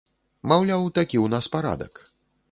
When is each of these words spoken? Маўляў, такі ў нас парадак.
Маўляў, 0.51 0.85
такі 0.95 1.17
ў 1.25 1.33
нас 1.33 1.49
парадак. 1.57 1.93